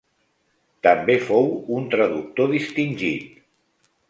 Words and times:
També 0.87 1.17
fou 1.27 1.45
un 1.77 1.85
traductor 1.93 2.51
distingit. 2.55 3.39